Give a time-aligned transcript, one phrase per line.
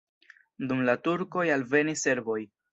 [0.71, 2.43] Dum la turkoj alvenis serboj.